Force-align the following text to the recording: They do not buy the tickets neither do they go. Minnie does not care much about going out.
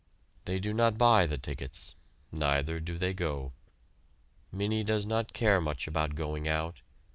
They 0.45 0.57
do 0.59 0.73
not 0.73 0.97
buy 0.97 1.27
the 1.27 1.37
tickets 1.37 1.93
neither 2.31 2.79
do 2.79 2.97
they 2.97 3.13
go. 3.13 3.53
Minnie 4.51 4.83
does 4.83 5.05
not 5.05 5.31
care 5.31 5.61
much 5.61 5.85
about 5.87 6.15
going 6.15 6.47
out. 6.47 6.81